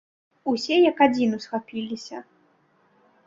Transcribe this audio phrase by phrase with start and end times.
[0.51, 2.17] Усе як адзін усхапіліся.